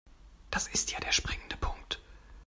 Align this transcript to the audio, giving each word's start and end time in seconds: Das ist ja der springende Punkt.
Das 0.49 0.67
ist 0.67 0.91
ja 0.93 0.99
der 0.99 1.11
springende 1.11 1.57
Punkt. 1.57 1.99